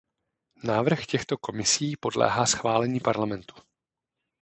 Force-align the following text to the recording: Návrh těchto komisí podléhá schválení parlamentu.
Návrh 0.63 1.05
těchto 1.05 1.37
komisí 1.37 1.95
podléhá 1.99 2.45
schválení 2.45 2.99
parlamentu. 2.99 3.55